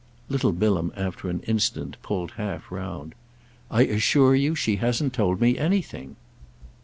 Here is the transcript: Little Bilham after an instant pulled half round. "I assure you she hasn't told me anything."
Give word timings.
Little 0.29 0.51
Bilham 0.51 0.91
after 0.97 1.29
an 1.29 1.41
instant 1.41 1.95
pulled 2.01 2.31
half 2.31 2.71
round. 2.71 3.13
"I 3.69 3.83
assure 3.83 4.33
you 4.33 4.55
she 4.55 4.77
hasn't 4.77 5.13
told 5.13 5.39
me 5.39 5.59
anything." 5.59 6.15